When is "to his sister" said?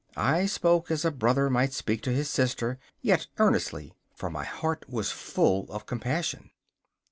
2.01-2.79